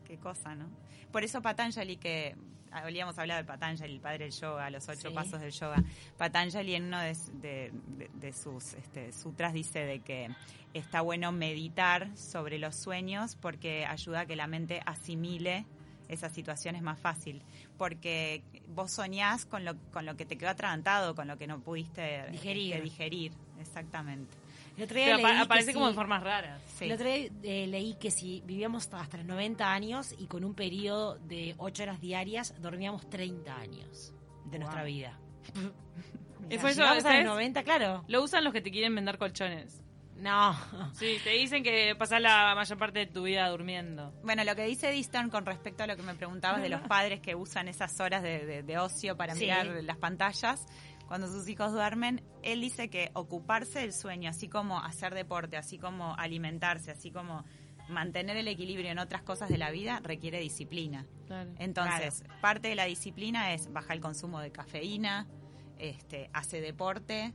qué 0.05 0.19
cosa, 0.19 0.55
¿no? 0.55 0.69
Por 1.13 1.25
eso 1.25 1.43
Patanjali, 1.43 1.97
que 1.97 2.37
habíamos 2.77 3.19
hablado 3.19 3.41
de 3.41 3.47
Patanjali, 3.47 3.95
el 3.95 4.01
padre 4.01 4.25
del 4.25 4.33
yoga, 4.33 4.71
los 4.71 4.89
ocho 4.89 5.09
Sí. 5.09 5.15
pasos 5.15 5.41
del 5.41 5.51
yoga. 5.53 5.83
Patanjali 6.17 6.75
en 6.75 6.85
uno 6.85 7.01
de, 7.01 7.17
de- 7.35 7.73
de- 7.99 8.11
de 8.15 8.33
sus 8.33 8.75
este, 8.75 9.13
sutras 9.13 9.53
dice 9.53 9.81
de 9.81 10.01
que 10.01 10.29
está 10.75 11.01
bueno 11.01 11.33
meditar 11.33 12.17
sobre 12.17 12.59
los 12.59 12.77
sueños 12.77 13.37
porque 13.37 13.87
ayuda 13.87 14.21
a 14.21 14.27
que 14.27 14.37
la 14.37 14.47
mente 14.47 14.81
asimile 14.87 15.65
esas 16.09 16.33
situaciones 16.33 16.83
más 16.83 16.99
fácil. 17.01 17.43
Porque 17.79 18.43
vos 18.69 18.93
soñás 18.93 19.45
con 19.47 19.65
lo, 19.65 19.75
con 19.91 20.07
lo 20.07 20.17
que 20.17 20.25
te 20.25 20.39
quedó 20.39 20.51
atragantado, 20.51 21.15
con 21.15 21.27
lo 21.27 21.37
que 21.37 21.47
no 21.47 21.61
pudiste 21.61 22.27
Digerir. 22.31 22.75
este, 22.75 22.83
digerir. 22.85 23.33
Exactamente. 23.61 24.37
Pero 24.77 25.17
apa- 25.17 25.41
aparece 25.43 25.73
como 25.73 25.87
si- 25.87 25.91
en 25.91 25.95
formas 25.95 26.23
raras. 26.23 26.61
Sí. 26.79 26.85
El 26.85 26.93
otro 26.93 27.07
día 27.07 27.29
eh, 27.43 27.67
leí 27.67 27.95
que 27.95 28.11
si 28.11 28.43
vivíamos 28.45 28.89
hasta 28.93 29.17
los 29.17 29.27
90 29.27 29.73
años 29.73 30.15
y 30.19 30.27
con 30.27 30.45
un 30.45 30.55
periodo 30.55 31.17
de 31.21 31.55
8 31.59 31.85
horas 31.85 32.01
diarias, 32.01 32.55
dormíamos 32.61 33.09
30 33.09 33.57
años 33.57 34.13
de 34.45 34.59
nuestra 34.59 34.85
vida. 34.85 35.19
Eso, 36.51 36.67
a 36.69 36.73
¿sabes? 37.01 37.05
los 37.05 37.25
90, 37.25 37.63
claro. 37.65 38.05
Lo 38.09 38.23
usan 38.23 38.45
los 38.45 38.53
que 38.53 38.61
te 38.61 38.71
quieren 38.71 38.95
vender 38.95 39.19
colchones. 39.19 39.83
No. 40.17 40.57
Sí, 40.95 41.19
te 41.25 41.31
dicen 41.31 41.63
que 41.63 41.95
pasás 41.99 42.21
la 42.23 42.55
mayor 42.55 42.79
parte 42.79 43.01
de 43.01 43.07
tu 43.07 43.25
vida 43.25 43.49
durmiendo. 43.49 44.13
Bueno, 44.23 44.45
lo 44.45 44.55
que 44.55 44.65
dice 44.65 44.91
Diston 44.91 45.29
con 45.29 45.45
respecto 45.45 45.83
a 45.83 45.87
lo 45.87 45.97
que 45.97 46.03
me 46.03 46.15
preguntabas 46.15 46.63
de 46.63 46.69
los 46.69 46.81
padres 46.89 47.21
que 47.21 47.35
usan 47.35 47.69
esas 47.69 47.99
horas 48.01 48.23
de, 48.23 48.47
de- 48.47 48.63
de 48.63 48.79
ocio 48.79 49.17
para 49.17 49.35
Sí. 49.35 49.41
mirar 49.41 49.67
las 49.67 49.97
pantallas 49.97 50.67
cuando 51.07 51.29
sus 51.29 51.49
hijos 51.49 51.73
duermen, 51.73 52.23
él 52.43 52.61
dice 52.61 52.89
que 52.91 53.11
ocuparse 53.15 53.81
del 53.81 53.93
sueño, 53.93 54.31
así 54.31 54.49
como 54.49 54.81
hacer 54.81 55.15
deporte, 55.15 55.57
así 55.57 55.79
como 55.79 56.15
alimentarse, 56.17 56.91
así 56.91 57.11
como 57.11 57.45
mantener 57.89 58.37
el 58.37 58.49
equilibrio 58.49 58.91
en 58.91 58.99
otras 58.99 59.23
cosas 59.23 59.49
de 59.49 59.59
la 59.59 59.71
vida, 59.71 60.01
requiere 60.03 60.41
disciplina. 60.41 61.07
Claro. 61.27 61.53
Entonces, 61.59 62.25
parte 62.41 62.69
de 62.69 62.75
la 62.75 62.85
disciplina 62.85 63.53
es 63.53 63.73
bajar 63.73 63.97
el 63.97 64.03
consumo 64.03 64.41
de 64.41 64.51
cafeína, 64.51 65.27
este, 65.79 66.31
hace 66.33 66.61
deporte 66.61 67.35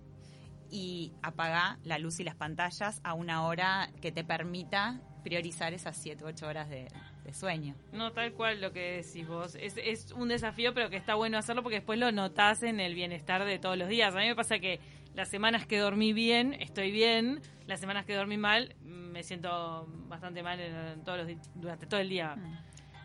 y 0.69 1.13
apaga 1.21 1.79
la 1.83 1.97
luz 1.99 2.19
y 2.19 2.23
las 2.23 2.35
pantallas 2.35 3.01
a 3.03 3.13
una 3.13 3.45
hora 3.45 3.89
que 4.01 4.11
te 4.11 4.23
permita 4.23 4.99
priorizar 5.23 5.73
esas 5.73 5.95
7 5.97 6.23
u 6.23 6.27
8 6.27 6.47
horas 6.47 6.69
de, 6.69 6.87
de 7.23 7.33
sueño. 7.33 7.75
No, 7.91 8.11
tal 8.11 8.33
cual 8.33 8.61
lo 8.61 8.71
que 8.71 9.03
decís 9.03 9.27
vos. 9.27 9.55
Es, 9.55 9.75
es 9.77 10.11
un 10.11 10.29
desafío, 10.29 10.73
pero 10.73 10.89
que 10.89 10.97
está 10.97 11.15
bueno 11.15 11.37
hacerlo 11.37 11.63
porque 11.63 11.77
después 11.77 11.99
lo 11.99 12.11
notás 12.11 12.63
en 12.63 12.79
el 12.79 12.95
bienestar 12.95 13.45
de 13.45 13.59
todos 13.59 13.77
los 13.77 13.89
días. 13.89 14.15
A 14.15 14.19
mí 14.19 14.27
me 14.27 14.35
pasa 14.35 14.59
que 14.59 14.79
las 15.13 15.29
semanas 15.29 15.65
que 15.65 15.77
dormí 15.77 16.13
bien, 16.13 16.53
estoy 16.53 16.91
bien. 16.91 17.41
Las 17.67 17.79
semanas 17.79 18.05
que 18.05 18.15
dormí 18.15 18.37
mal, 18.37 18.75
me 18.81 19.23
siento 19.23 19.87
bastante 20.07 20.43
mal 20.43 20.59
en 20.59 21.03
todos 21.03 21.19
los 21.19 21.37
durante 21.55 21.85
todo 21.85 21.99
el 21.99 22.09
día. 22.09 22.35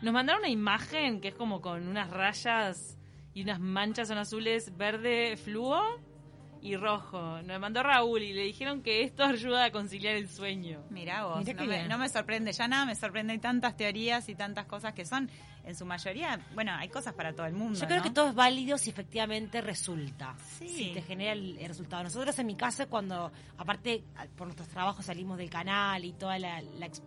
Nos 0.01 0.13
mandaron 0.13 0.41
una 0.41 0.49
imagen 0.49 1.21
que 1.21 1.29
es 1.29 1.35
como 1.35 1.61
con 1.61 1.87
unas 1.87 2.09
rayas 2.09 2.97
y 3.33 3.43
unas 3.43 3.59
manchas 3.59 4.07
son 4.07 4.17
azules, 4.17 4.75
verde 4.77 5.37
fluo 5.37 5.81
y 6.61 6.75
rojo. 6.75 7.41
Nos 7.43 7.59
mandó 7.59 7.83
Raúl 7.83 8.21
y 8.23 8.33
le 8.33 8.43
dijeron 8.43 8.81
que 8.81 9.03
esto 9.03 9.23
ayuda 9.25 9.65
a 9.65 9.71
conciliar 9.71 10.15
el 10.15 10.29
sueño. 10.29 10.83
Mirá 10.89 11.25
vos, 11.25 11.39
Mirá 11.45 11.53
no, 11.53 11.67
me, 11.67 11.75
bien. 11.77 11.87
no 11.87 11.97
me 11.97 12.09
sorprende 12.09 12.51
ya 12.51 12.67
nada, 12.67 12.85
me 12.85 12.95
sorprende 12.95 13.33
hay 13.33 13.39
tantas 13.39 13.75
teorías 13.77 14.27
y 14.29 14.35
tantas 14.35 14.65
cosas 14.65 14.93
que 14.93 15.05
son, 15.05 15.29
en 15.63 15.75
su 15.75 15.85
mayoría, 15.85 16.39
bueno, 16.55 16.71
hay 16.75 16.87
cosas 16.89 17.13
para 17.13 17.33
todo 17.33 17.45
el 17.45 17.53
mundo. 17.53 17.77
Yo 17.79 17.85
creo 17.87 17.97
¿no? 17.97 18.03
que 18.03 18.11
todo 18.11 18.29
es 18.29 18.35
válido 18.35 18.77
si 18.77 18.89
efectivamente 18.89 19.59
resulta. 19.61 20.35
Sí. 20.59 20.67
Si 20.69 20.93
te 20.93 21.01
genera 21.01 21.33
el, 21.33 21.57
el 21.59 21.67
resultado. 21.67 22.03
Nosotros 22.03 22.37
en 22.39 22.47
mi 22.47 22.55
casa, 22.55 22.85
cuando, 22.87 23.31
aparte, 23.57 24.03
por 24.35 24.47
nuestros 24.47 24.69
trabajos 24.69 25.05
salimos 25.05 25.37
del 25.37 25.49
canal 25.49 26.03
y 26.05 26.13
toda 26.13 26.39
la, 26.39 26.61
la 26.61 26.85
ex- 26.85 27.03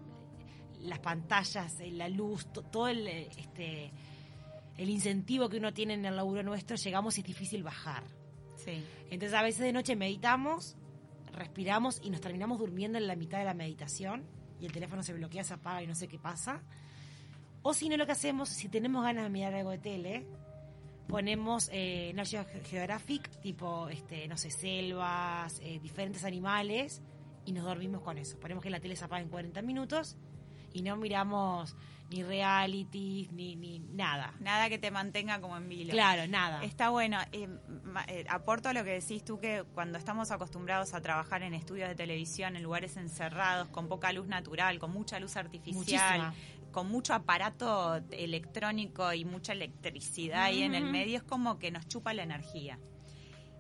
las 0.80 0.99
pantallas, 0.99 1.78
eh, 1.80 1.90
la 1.90 2.09
luz, 2.09 2.52
to- 2.52 2.62
todo 2.62 2.88
el, 2.88 3.07
este, 3.09 3.92
el 4.76 4.88
incentivo 4.90 5.49
que 5.49 5.57
uno 5.59 5.73
tiene 5.73 5.95
en 5.95 6.04
el 6.04 6.16
laburo 6.16 6.42
nuestro, 6.42 6.76
llegamos 6.76 7.16
y 7.19 7.21
es 7.23 7.26
difícil 7.26 7.62
bajar. 7.62 8.02
Sí. 8.64 8.85
Entonces 9.11 9.37
a 9.37 9.43
veces 9.43 9.61
de 9.61 9.73
noche 9.73 9.97
meditamos, 9.97 10.76
respiramos 11.33 12.00
y 12.02 12.11
nos 12.11 12.21
terminamos 12.21 12.59
durmiendo 12.59 12.99
en 12.99 13.07
la 13.07 13.17
mitad 13.17 13.38
de 13.38 13.45
la 13.45 13.55
meditación 13.55 14.25
y 14.61 14.67
el 14.67 14.73
teléfono 14.73 15.02
se 15.02 15.12
bloquea, 15.12 15.43
se 15.45 15.55
apaga 15.55 15.83
y 15.83 15.87
no 15.87 15.95
sé 15.95 16.09
qué 16.09 16.19
pasa. 16.19 16.62
O 17.62 17.75
si 17.75 17.88
no, 17.88 17.97
lo 17.97 18.07
que 18.07 18.12
hacemos, 18.12 18.49
si 18.49 18.69
tenemos 18.69 19.02
ganas 19.05 19.25
de 19.25 19.31
mirar 19.31 19.55
algo 19.55 19.71
de 19.71 19.79
tele, 19.79 20.26
ponemos 21.09 21.69
eh, 21.73 22.12
National 22.14 22.47
Geographic, 22.64 23.29
tipo, 23.40 23.88
este, 23.88 24.26
no 24.29 24.37
sé, 24.37 24.50
selvas, 24.50 25.61
eh, 25.61 25.79
diferentes 25.83 26.25
animales, 26.25 27.02
y 27.45 27.52
nos 27.52 27.64
dormimos 27.64 28.02
con 28.02 28.17
eso. 28.17 28.38
Ponemos 28.38 28.62
que 28.62 28.71
la 28.71 28.81
tele 28.81 28.97
se 28.97 29.05
apaga 29.05 29.23
en 29.23 29.29
40 29.29 29.61
minutos 29.62 30.17
y 30.73 30.83
no 30.83 30.97
miramos 30.97 31.77
ni 32.11 32.25
realities, 32.25 33.31
ni, 33.33 33.55
ni 33.55 33.79
nada. 33.79 34.35
Nada 34.41 34.69
que 34.69 34.79
te 34.79 34.91
mantenga 34.91 35.41
como 35.41 35.57
en 35.57 35.69
vilo. 35.69 35.93
Claro, 35.93 36.27
nada. 36.27 36.62
Está 36.65 36.91
bueno. 36.91 37.19
Eh, 37.31 37.49
eh, 38.09 38.25
aporto 38.29 38.69
a 38.69 38.73
lo 38.73 38.83
que 38.83 38.91
decís 38.91 39.25
tú 39.25 39.39
que 39.39 39.65
cuando 39.75 39.97
estamos 39.97 40.33
acostumbrados 40.33 40.93
a 40.95 41.00
trabajar 41.00 41.43
en 41.45 41.55
estudios 41.55 41.89
de 41.89 41.95
televisión, 41.95 42.57
en 42.57 42.65
lugares 42.65 42.97
encerrados, 42.97 43.69
con 43.69 43.87
poca 43.87 44.12
luz 44.12 44.27
natural, 44.27 44.81
con 44.81 44.91
mucha 44.93 45.21
luz 45.21 45.37
artificial, 45.37 46.21
Muchísima. 46.21 46.35
con 46.73 46.89
mucho 46.89 47.15
aparato 47.15 48.00
electrónico 48.11 49.12
y 49.12 49.25
mucha 49.25 49.53
electricidad 49.53 50.43
ahí 50.43 50.65
en 50.65 50.75
el 50.75 50.85
medio, 50.85 51.19
es 51.19 51.23
como 51.23 51.61
que 51.61 51.71
nos 51.71 51.87
chupa 51.87 52.12
la 52.12 52.25
energía. 52.25 52.81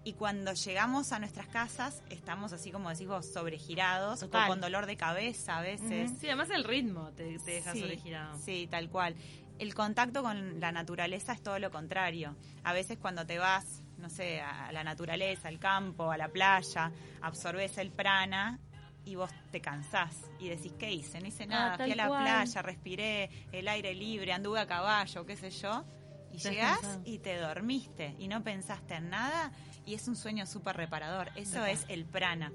Y 0.02 0.14
cuando 0.14 0.54
llegamos 0.54 1.12
a 1.12 1.18
nuestras 1.18 1.46
casas, 1.48 2.02
estamos 2.08 2.52
así 2.52 2.70
como 2.72 2.88
decís 2.88 3.06
vos, 3.06 3.26
sobregirados, 3.26 4.22
o 4.22 4.30
con 4.30 4.60
dolor 4.60 4.86
de 4.86 4.96
cabeza 4.96 5.58
a 5.58 5.62
veces. 5.62 6.10
Sí, 6.18 6.26
además 6.26 6.48
el 6.50 6.64
ritmo 6.64 7.10
te, 7.12 7.38
te 7.38 7.50
deja 7.50 7.72
Sí, 7.72 7.80
sobregirado. 7.80 8.38
Sí, 8.38 8.66
tal 8.70 8.88
cual. 8.88 9.14
El 9.58 9.74
contacto 9.74 10.22
con 10.22 10.58
la 10.58 10.72
naturaleza 10.72 11.34
es 11.34 11.42
todo 11.42 11.58
lo 11.58 11.70
contrario. 11.70 12.34
A 12.64 12.72
veces 12.72 12.96
cuando 12.96 13.26
te 13.26 13.38
vas, 13.38 13.82
no 13.98 14.08
sé, 14.08 14.40
a 14.40 14.72
la 14.72 14.82
naturaleza, 14.84 15.48
al 15.48 15.58
campo, 15.58 16.10
a 16.10 16.16
la 16.16 16.28
playa, 16.28 16.90
absorbes 17.20 17.76
el 17.76 17.90
prana 17.90 18.58
y 19.04 19.16
vos 19.16 19.30
te 19.50 19.60
cansás 19.60 20.16
y 20.38 20.48
decís, 20.48 20.72
¿qué 20.78 20.90
hice? 20.90 21.20
No 21.20 21.26
hice 21.26 21.46
nada, 21.46 21.76
tal 21.76 21.86
fui 21.88 21.92
a 21.92 21.96
la 21.96 22.08
cual. 22.08 22.22
playa, 22.22 22.62
respiré 22.62 23.30
el 23.52 23.68
aire 23.68 23.94
libre, 23.94 24.32
anduve 24.32 24.60
a 24.60 24.66
caballo, 24.66 25.26
qué 25.26 25.36
sé 25.36 25.50
yo. 25.50 25.84
Y 26.32 26.38
llegás 26.38 27.00
y 27.04 27.18
te 27.18 27.36
dormiste 27.38 28.14
y 28.18 28.28
no 28.28 28.42
pensaste 28.44 28.94
en 28.94 29.10
nada 29.10 29.50
y 29.86 29.94
es 29.94 30.08
un 30.08 30.16
sueño 30.16 30.46
súper 30.46 30.76
reparador. 30.76 31.30
Eso 31.36 31.64
es 31.64 31.84
el 31.88 32.04
prana, 32.04 32.52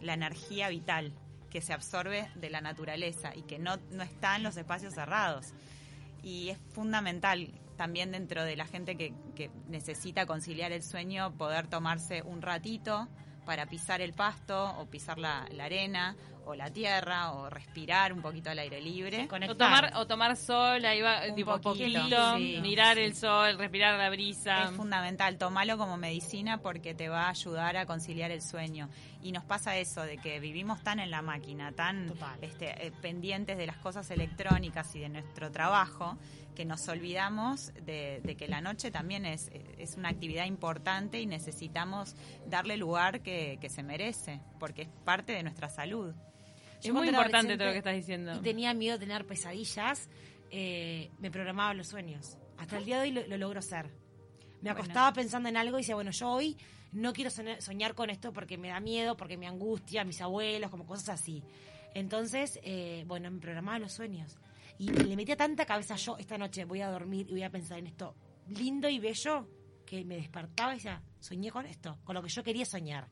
la 0.00 0.14
energía 0.14 0.68
vital 0.68 1.12
que 1.50 1.60
se 1.60 1.72
absorbe 1.72 2.28
de 2.34 2.50
la 2.50 2.60
naturaleza 2.60 3.34
y 3.34 3.42
que 3.42 3.58
no, 3.58 3.76
no 3.92 4.02
está 4.02 4.36
en 4.36 4.42
los 4.42 4.56
espacios 4.56 4.94
cerrados. 4.94 5.52
Y 6.22 6.48
es 6.48 6.58
fundamental 6.72 7.48
también 7.76 8.12
dentro 8.12 8.44
de 8.44 8.56
la 8.56 8.66
gente 8.66 8.96
que, 8.96 9.14
que 9.34 9.50
necesita 9.68 10.26
conciliar 10.26 10.72
el 10.72 10.82
sueño 10.82 11.36
poder 11.36 11.66
tomarse 11.68 12.22
un 12.22 12.42
ratito 12.42 13.08
para 13.44 13.66
pisar 13.66 14.00
el 14.00 14.14
pasto 14.14 14.76
o 14.78 14.86
pisar 14.86 15.18
la, 15.18 15.46
la 15.50 15.66
arena 15.66 16.16
o 16.46 16.54
la 16.54 16.70
tierra 16.70 17.32
o 17.32 17.50
respirar 17.50 18.12
un 18.12 18.22
poquito 18.22 18.50
al 18.50 18.58
aire 18.58 18.80
libre. 18.80 19.28
O 19.48 19.56
tomar, 19.56 19.92
o 19.96 20.06
tomar 20.06 20.36
sol, 20.36 20.84
ahí 20.84 21.00
va, 21.00 21.22
Un 21.28 21.34
tipo 21.34 21.60
poquito, 21.60 22.00
poquito, 22.00 22.36
sí. 22.36 22.58
mirar 22.60 22.98
el 22.98 23.14
sol, 23.14 23.58
respirar 23.58 23.98
la 23.98 24.10
brisa. 24.10 24.64
Es 24.64 24.70
fundamental, 24.72 25.38
tomalo 25.38 25.78
como 25.78 25.96
medicina 25.96 26.58
porque 26.58 26.94
te 26.94 27.08
va 27.08 27.26
a 27.26 27.30
ayudar 27.30 27.76
a 27.76 27.86
conciliar 27.86 28.30
el 28.30 28.42
sueño. 28.42 28.88
Y 29.22 29.32
nos 29.32 29.44
pasa 29.44 29.76
eso, 29.78 30.02
de 30.02 30.18
que 30.18 30.38
vivimos 30.38 30.82
tan 30.82 31.00
en 31.00 31.10
la 31.10 31.22
máquina, 31.22 31.72
tan 31.72 32.12
este, 32.42 32.86
eh, 32.86 32.92
pendientes 33.00 33.56
de 33.56 33.66
las 33.66 33.76
cosas 33.78 34.10
electrónicas 34.10 34.94
y 34.94 35.00
de 35.00 35.08
nuestro 35.08 35.50
trabajo, 35.50 36.18
que 36.54 36.64
nos 36.64 36.86
olvidamos 36.88 37.72
de, 37.82 38.20
de 38.22 38.36
que 38.36 38.48
la 38.48 38.60
noche 38.60 38.90
también 38.90 39.26
es, 39.26 39.50
es 39.78 39.96
una 39.96 40.10
actividad 40.10 40.44
importante 40.44 41.20
y 41.20 41.26
necesitamos 41.26 42.14
darle 42.46 42.76
lugar 42.76 43.22
que, 43.22 43.58
que 43.60 43.68
se 43.68 43.82
merece, 43.82 44.40
porque 44.60 44.82
es 44.82 44.88
parte 45.04 45.32
de 45.32 45.42
nuestra 45.42 45.68
salud. 45.68 46.14
Es 46.84 46.92
muy 46.92 47.08
importante 47.08 47.56
todo 47.56 47.66
lo 47.66 47.72
que 47.72 47.78
estás 47.78 47.94
diciendo. 47.94 48.34
Y 48.34 48.40
tenía 48.40 48.74
miedo 48.74 48.98
de 48.98 49.06
tener 49.06 49.26
pesadillas, 49.26 50.08
eh, 50.50 51.10
me 51.18 51.30
programaba 51.30 51.74
los 51.74 51.88
sueños. 51.88 52.36
Hasta 52.58 52.78
el 52.78 52.84
día 52.84 52.96
de 53.00 53.02
hoy 53.08 53.12
lo, 53.12 53.26
lo 53.26 53.36
logro 53.36 53.58
hacer. 53.58 53.86
Me 53.86 54.70
Bueno. 54.70 54.72
acostaba 54.80 55.12
pensando 55.12 55.48
en 55.48 55.56
algo 55.56 55.78
y 55.78 55.82
decía, 55.82 55.94
bueno, 55.94 56.10
yo 56.10 56.30
hoy 56.30 56.56
no 56.92 57.12
quiero 57.12 57.30
soñar, 57.30 57.60
soñar 57.60 57.94
con 57.94 58.08
esto 58.10 58.32
porque 58.32 58.56
me 58.56 58.68
da 58.68 58.80
miedo, 58.80 59.16
porque 59.16 59.36
me 59.36 59.46
angustia, 59.46 60.04
mis 60.04 60.20
abuelos, 60.20 60.70
como 60.70 60.86
cosas 60.86 61.20
así. 61.20 61.42
Entonces, 61.94 62.58
eh, 62.62 63.04
bueno, 63.06 63.30
me 63.30 63.40
programaba 63.40 63.78
los 63.78 63.92
sueños. 63.92 64.38
Y 64.78 64.90
le 64.90 65.16
metía 65.16 65.36
tanta 65.36 65.66
cabeza 65.66 65.96
yo, 65.96 66.16
esta 66.18 66.36
noche 66.38 66.64
voy 66.64 66.80
a 66.80 66.88
dormir 66.88 67.26
y 67.28 67.32
voy 67.32 67.42
a 67.42 67.50
pensar 67.50 67.78
en 67.78 67.86
esto 67.86 68.14
lindo 68.48 68.88
y 68.88 68.98
bello, 68.98 69.48
que 69.86 70.04
me 70.04 70.16
despertaba 70.16 70.72
y 70.72 70.76
decía, 70.76 71.02
soñé 71.20 71.50
con 71.50 71.66
esto, 71.66 71.98
con 72.04 72.14
lo 72.14 72.22
que 72.22 72.28
yo 72.28 72.42
quería 72.42 72.64
soñar. 72.64 73.08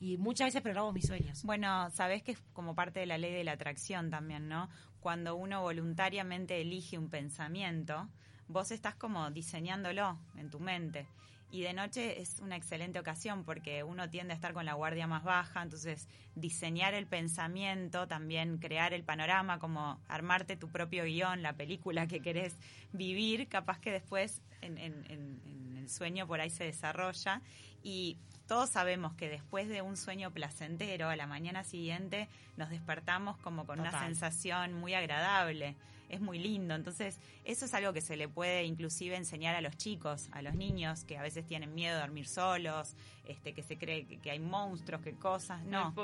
Y 0.00 0.18
muchas 0.18 0.48
veces 0.48 0.62
programo 0.62 0.92
mis 0.92 1.06
sueños. 1.06 1.42
Bueno, 1.44 1.90
sabés 1.90 2.22
que 2.22 2.32
es 2.32 2.38
como 2.52 2.74
parte 2.74 3.00
de 3.00 3.06
la 3.06 3.18
ley 3.18 3.32
de 3.32 3.44
la 3.44 3.52
atracción 3.52 4.10
también, 4.10 4.48
¿no? 4.48 4.68
Cuando 5.00 5.36
uno 5.36 5.62
voluntariamente 5.62 6.60
elige 6.60 6.98
un 6.98 7.08
pensamiento, 7.08 8.08
vos 8.48 8.70
estás 8.70 8.94
como 8.94 9.30
diseñándolo 9.30 10.18
en 10.36 10.50
tu 10.50 10.60
mente. 10.60 11.06
Y 11.54 11.62
de 11.62 11.72
noche 11.72 12.20
es 12.20 12.40
una 12.40 12.56
excelente 12.56 12.98
ocasión 12.98 13.44
porque 13.44 13.84
uno 13.84 14.10
tiende 14.10 14.32
a 14.32 14.36
estar 14.36 14.52
con 14.54 14.64
la 14.64 14.72
guardia 14.74 15.06
más 15.06 15.22
baja, 15.22 15.62
entonces 15.62 16.08
diseñar 16.34 16.94
el 16.94 17.06
pensamiento, 17.06 18.08
también 18.08 18.58
crear 18.58 18.92
el 18.92 19.04
panorama, 19.04 19.58
como 19.60 20.00
armarte 20.08 20.56
tu 20.56 20.68
propio 20.68 21.04
guion, 21.04 21.42
la 21.42 21.52
película 21.52 22.06
que 22.08 22.20
querés 22.20 22.56
vivir, 22.92 23.48
capaz 23.48 23.78
que 23.78 23.92
después 23.92 24.42
en, 24.62 24.78
en- 24.78 25.04
en- 25.08 25.40
en 25.46 25.76
el 25.76 25.88
sueño 25.88 26.26
por 26.26 26.40
ahí 26.40 26.50
se 26.50 26.64
desarrolla 26.64 27.40
y 27.82 28.16
todos 28.48 28.70
sabemos 28.70 29.14
que 29.14 29.28
después 29.28 29.68
de 29.68 29.80
un 29.80 29.96
sueño 29.96 30.30
placentero, 30.32 31.08
a 31.08 31.16
la 31.16 31.26
mañana 31.26 31.62
siguiente 31.64 32.28
nos 32.56 32.68
despertamos 32.70 33.36
como 33.38 33.64
con 33.64 33.78
una 33.80 33.90
sensación 34.08 34.72
muy 34.74 34.94
agradable. 34.94 35.76
Es 36.08 36.20
muy 36.20 36.38
lindo. 36.38 36.74
Entonces, 36.74 37.18
eso 37.44 37.64
es 37.64 37.74
algo 37.74 37.92
que 37.92 38.00
se 38.00 38.16
le 38.16 38.28
puede 38.28 38.64
inclusive 38.64 39.16
enseñar 39.16 39.54
a 39.56 39.60
los 39.60 39.76
chicos, 39.76 40.28
a 40.32 40.42
los 40.42 40.54
niños 40.54 41.04
que 41.04 41.16
a 41.18 41.22
veces 41.22 41.46
tienen 41.46 41.74
miedo 41.74 41.94
de 41.96 42.00
dormir 42.02 42.26
solos, 42.28 42.94
este, 43.26 43.52
que 43.54 43.62
se 43.62 43.78
cree 43.78 44.06
que, 44.06 44.18
que 44.18 44.30
hay 44.30 44.38
monstruos, 44.38 45.00
que 45.02 45.14
cosas. 45.14 45.62
No. 45.64 45.94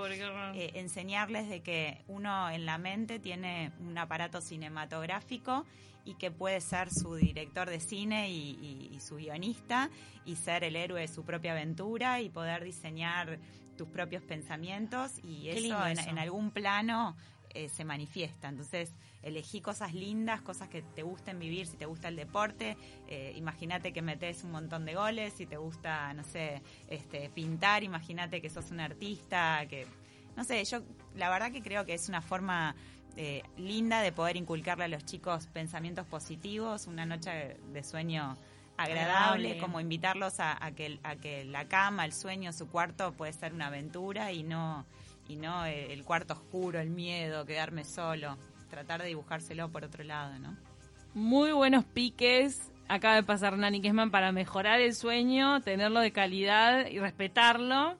Eh, 0.57 0.73
enseñarles 0.75 1.49
de 1.49 1.61
que 1.63 2.03
uno 2.09 2.51
en 2.51 2.67
la 2.67 2.79
mente 2.79 3.19
tiene 3.21 3.73
un 3.81 3.97
aparato 3.99 4.41
cinematográfico 4.41 5.65
y 6.05 6.15
que 6.15 6.31
puede 6.31 6.61
ser 6.61 6.91
su 6.91 7.15
director 7.15 7.69
de 7.69 7.79
cine 7.79 8.31
y, 8.31 8.51
y- 8.61 8.91
y 8.97 9.01
su 9.01 9.17
guionista 9.17 9.91
y 10.25 10.37
ser 10.37 10.65
el 10.65 10.77
héroe 10.77 11.03
de 11.03 11.09
su 11.09 11.25
propia 11.25 11.53
aventura 11.53 12.21
y 12.21 12.31
poder 12.31 12.65
diseñar 12.65 13.39
tus 13.77 13.89
propios 13.89 14.23
pensamientos 14.23 15.13
y 15.23 15.49
en, 15.85 15.99
eso. 15.99 16.11
en 16.11 16.19
algún 16.19 16.51
plano 16.51 17.17
eh, 17.55 17.69
se 17.69 17.85
manifiesta. 17.85 18.49
Entonces, 18.49 18.93
elegí 19.23 19.61
cosas 19.61 19.93
lindas, 19.95 20.41
cosas 20.41 20.69
que 20.69 20.83
te 20.83 21.03
gusten 21.03 21.39
vivir, 21.39 21.67
si 21.67 21.77
te 21.77 21.87
gusta 21.87 22.09
el 22.09 22.17
deporte, 22.17 22.77
eh, 23.09 23.33
imagínate 23.37 23.93
que 23.93 24.03
metes 24.03 24.45
un 24.45 24.53
montón 24.53 24.85
de 24.85 24.95
goles, 24.95 25.35
si 25.35 25.47
te 25.47 25.57
gusta, 25.57 26.13
no 26.15 26.23
sé, 26.25 26.63
este, 26.89 27.29
pintar, 27.31 27.83
imagínate 27.83 28.41
que 28.41 28.51
sos 28.51 28.71
un 28.71 28.81
artista, 28.81 29.67
que, 29.69 29.87
no 30.37 30.45
sé, 30.45 30.65
yo 30.65 30.81
la 31.17 31.29
verdad 31.29 31.53
que 31.53 31.63
creo 31.63 31.85
que 31.85 31.95
es 31.95 32.09
una 32.09 32.23
forma 32.23 32.75
eh, 33.17 33.43
linda 33.57 34.01
de 34.01 34.13
poder 34.13 34.37
inculcarle 34.37 34.85
a 34.85 34.89
los 34.89 35.05
chicos 35.05 35.47
pensamientos 35.49 36.07
positivos, 36.07 36.87
una 36.87 37.05
noche 37.05 37.57
de 37.73 37.83
sueño 37.83 38.37
agradable, 38.77 39.49
Agradable. 39.49 39.59
como 39.59 39.81
invitarlos 39.81 40.41
a, 40.41 40.65
a 40.65 40.71
que, 40.73 40.99
a 41.03 41.17
que 41.17 41.45
la 41.45 41.69
cama, 41.69 42.05
el 42.05 42.13
sueño, 42.13 42.53
su 42.53 42.69
cuarto 42.69 43.13
puede 43.13 43.33
ser 43.33 43.53
una 43.53 43.67
aventura 43.67 44.33
y 44.33 44.43
no 44.43 44.87
y 45.31 45.37
no 45.37 45.65
eh, 45.65 45.93
el 45.93 46.05
cuarto 46.05 46.35
oscuro, 46.35 46.81
el 46.81 46.91
miedo, 46.91 47.47
quedarme 47.47 47.85
solo, 47.85 48.37
tratar 48.69 49.01
de 49.03 49.09
dibujárselo 49.09 49.71
por 49.71 49.85
otro 49.85 50.03
lado, 50.03 50.39
¿no? 50.41 50.57
Muy 51.15 51.53
buenos 51.53 51.85
piques. 51.85 52.61
Acaba 52.89 53.15
de 53.15 53.23
pasar 53.23 53.57
Nani 53.57 53.81
Kesman 53.81 54.11
para 54.11 54.33
mejorar 54.33 54.81
el 54.81 54.95
sueño, 54.95 55.61
tenerlo 55.63 56.01
de 56.01 56.13
calidad 56.13 56.87
y 56.89 56.99
respetarlo. 56.99 57.97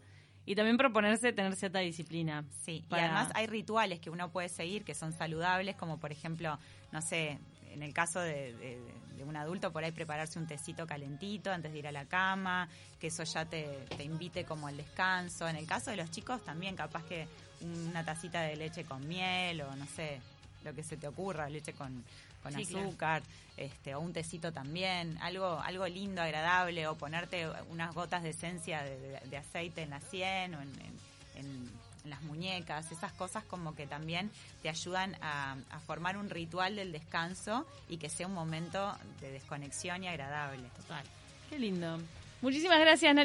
Y 0.47 0.57
también 0.57 0.77
proponerse 0.79 1.33
tener 1.33 1.55
cierta 1.55 1.79
disciplina. 1.79 2.45
Sí, 2.51 2.85
Para- 2.89 3.03
y 3.03 3.05
además 3.05 3.31
hay 3.35 3.47
rituales 3.47 4.01
que 4.01 4.11
uno 4.11 4.33
puede 4.33 4.49
seguir 4.49 4.85
que 4.85 4.95
son 4.95 5.13
saludables, 5.13 5.77
como 5.77 6.01
por 6.01 6.11
ejemplo, 6.11 6.59
no 6.91 7.01
sé, 7.03 7.39
en 7.71 7.85
el 7.85 7.93
caso 7.93 8.19
de, 8.19 8.55
de- 8.55 8.81
de 9.21 9.25
un 9.29 9.37
adulto, 9.37 9.71
por 9.71 9.85
ahí 9.85 9.93
prepararse 9.93 10.39
un 10.39 10.47
tecito 10.47 10.87
calentito 10.87 11.53
antes 11.53 11.71
de 11.73 11.79
ir 11.79 11.87
a 11.87 11.93
la 11.93 12.07
cama, 12.07 12.69
que 12.99 13.09
eso 13.09 13.23
ya 13.25 13.45
te, 13.45 13.65
te 13.97 14.03
invite 14.03 14.45
como 14.45 14.67
al 14.67 14.77
descanso. 14.79 15.47
En 15.47 15.57
el 15.57 15.67
caso 15.67 15.91
de 15.91 15.97
los 15.99 16.11
chicos 16.11 16.43
también, 16.45 16.75
capaz 16.75 17.05
que 17.05 17.27
una 17.61 18.03
tacita 18.05 18.41
de 18.41 18.57
leche 18.57 18.85
con 18.85 19.07
miel 19.07 19.61
o 19.61 19.77
no 19.77 19.87
sé, 19.87 20.21
lo 20.65 20.75
que 20.75 20.83
se 20.83 20.97
te 20.97 21.07
ocurra, 21.07 21.49
leche 21.51 21.75
con, 21.75 22.03
con 22.43 22.53
Sí, 22.55 22.65
claro. 22.65 22.89
azúcar, 22.89 23.23
este, 23.59 23.95
o 23.95 24.01
un 24.01 24.15
tecito 24.15 24.53
también, 24.53 25.19
algo, 25.21 25.61
algo 25.61 25.87
lindo, 25.87 26.23
agradable, 26.23 26.87
o 26.87 26.97
ponerte 26.97 27.47
unas 27.69 27.95
gotas 27.95 28.23
de 28.23 28.31
esencia 28.31 28.83
de, 28.83 28.99
de- 28.99 29.21
de 29.21 29.37
aceite 29.37 29.83
en 29.83 29.91
la 29.91 30.01
sien 30.01 30.55
o 30.55 30.63
en- 30.63 30.73
en 31.37 31.71
las 32.05 32.23
muñecas, 32.23 32.91
esas 32.93 33.13
cosas 33.13 33.45
como 33.45 33.75
que 33.75 33.87
también 33.87 34.31
te 34.63 34.69
ayudan 34.69 35.17
a, 35.21 35.57
formar 35.87 36.17
un 36.17 36.31
ritual 36.31 36.77
del 36.77 36.93
descanso 36.93 37.67
y 37.89 37.97
que 37.97 38.09
sea 38.09 38.27
un 38.27 38.35
momento 38.35 38.97
de 39.21 39.33
desconexión 39.33 40.05
y 40.05 40.09
agradable. 40.09 40.69
Total. 40.77 41.05
Qué 41.49 41.59
lindo. 41.59 41.99
Muchísimas 42.43 42.81
gracias, 42.81 43.15
Nani. 43.15 43.19